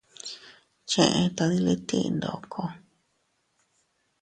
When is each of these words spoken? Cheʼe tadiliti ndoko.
Cheʼe 0.89 1.21
tadiliti 1.35 1.97
ndoko. 2.15 2.61